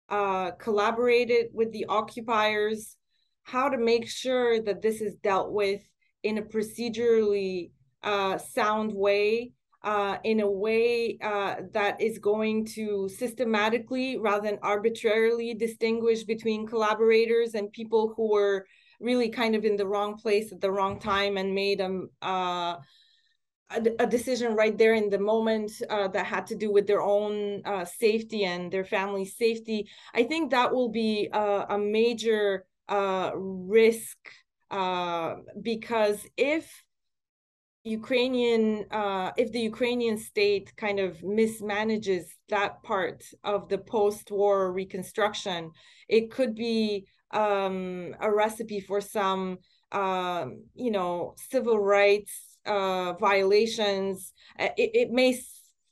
[0.08, 2.96] uh, collaborated with the occupiers,
[3.42, 5.82] how to make sure that this is dealt with
[6.22, 7.70] in a procedurally
[8.02, 9.52] uh, sound way,
[9.82, 16.66] uh, in a way uh, that is going to systematically rather than arbitrarily distinguish between
[16.66, 18.66] collaborators and people who were
[19.00, 22.74] really kind of in the wrong place at the wrong time and made them uh,
[23.70, 27.62] a, decision right there in the moment uh, that had to do with their own
[27.64, 29.88] uh, safety and their family's safety.
[30.14, 34.16] I think that will be a, a major uh, risk
[34.70, 36.84] uh, because if
[37.84, 45.70] Ukrainian, uh, if the Ukrainian state kind of mismanages that part of the post-war reconstruction,
[46.08, 49.58] it could be um, a recipe for some,
[49.92, 54.32] um, you know, civil rights uh, violations.
[54.58, 55.40] Uh, it, it may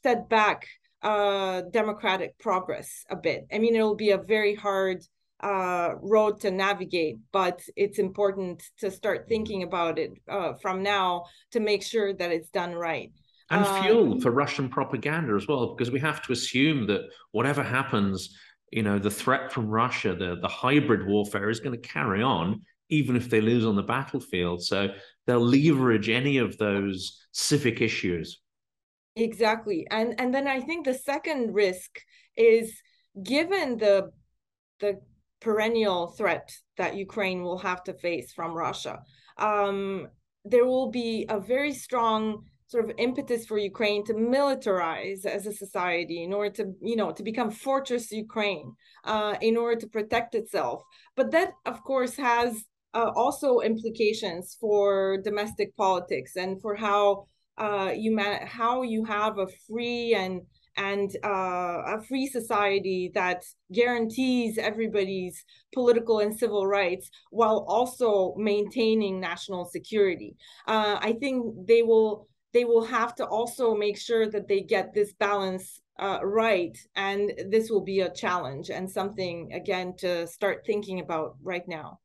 [0.03, 0.66] set back
[1.03, 3.47] uh, democratic progress a bit.
[3.53, 4.99] I mean, it'll be a very hard
[5.41, 11.24] uh, road to navigate, but it's important to start thinking about it uh, from now
[11.51, 13.12] to make sure that it's done right.
[13.51, 17.03] And uh, fuel for Russian propaganda as well, because we have to assume that
[17.33, 18.37] whatever happens,
[18.72, 22.62] you know, the threat from Russia, the, the hybrid warfare is going to carry on,
[22.89, 24.62] even if they lose on the battlefield.
[24.62, 24.89] So
[25.27, 28.41] they'll leverage any of those civic issues.
[29.16, 29.87] Exactly.
[29.91, 31.91] And and then I think the second risk
[32.37, 32.72] is
[33.22, 34.11] given the
[34.81, 35.01] the
[35.41, 39.01] perennial threat that Ukraine will have to face from Russia.
[39.39, 40.09] Um,
[40.45, 45.53] there will be a very strong sort of impetus for Ukraine to militarize as a
[45.53, 48.72] society in order to, you know, to become fortress Ukraine
[49.05, 50.83] uh, in order to protect itself.
[51.14, 52.64] But that, of course, has
[52.97, 57.26] uh, also implications for domestic politics and for how
[57.59, 60.40] uh, you man- how you have a free and
[60.78, 63.42] and uh, a free society that
[63.72, 65.42] guarantees everybody's
[65.72, 70.36] political and civil rights while also maintaining national security.
[70.66, 74.94] Uh, I think they will they will have to also make sure that they get
[74.94, 80.64] this balance uh, right, and this will be a challenge and something again to start
[80.66, 81.99] thinking about right now.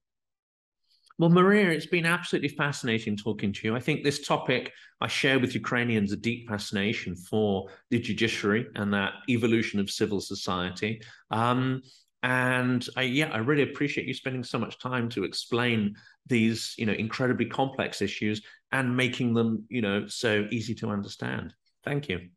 [1.22, 3.76] Well, Maria, it's been absolutely fascinating talking to you.
[3.76, 8.92] I think this topic, I share with Ukrainians a deep fascination for the judiciary and
[8.96, 11.00] that evolution of civil society.
[11.30, 11.84] Um,
[12.24, 15.94] and I, yeah, I really appreciate you spending so much time to explain
[16.26, 18.42] these, you know, incredibly complex issues
[18.72, 21.54] and making them, you know, so easy to understand.
[21.84, 22.30] Thank you.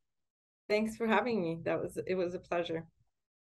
[0.68, 1.60] Thanks for having me.
[1.62, 2.84] That was it was a pleasure.